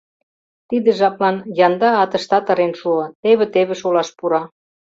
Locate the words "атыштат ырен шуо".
2.03-3.05